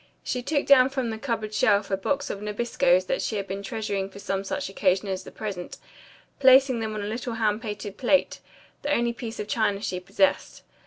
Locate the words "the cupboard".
1.11-1.53